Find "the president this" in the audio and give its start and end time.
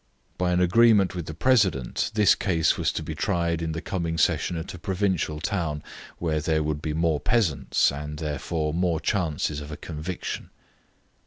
1.27-2.33